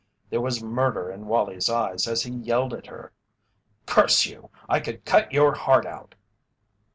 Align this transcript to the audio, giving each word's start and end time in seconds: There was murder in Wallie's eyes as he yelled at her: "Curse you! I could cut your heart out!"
There 0.31 0.41
was 0.41 0.63
murder 0.63 1.11
in 1.11 1.27
Wallie's 1.27 1.69
eyes 1.69 2.07
as 2.07 2.23
he 2.23 2.31
yelled 2.31 2.73
at 2.73 2.87
her: 2.87 3.11
"Curse 3.85 4.25
you! 4.25 4.49
I 4.67 4.79
could 4.79 5.05
cut 5.05 5.31
your 5.31 5.53
heart 5.53 5.85
out!" 5.85 6.15